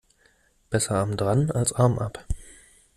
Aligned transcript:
Besser 0.71 0.95
arm 0.95 1.15
dran 1.15 1.51
als 1.51 1.73
Arm 1.73 1.99
ab. 1.99 2.25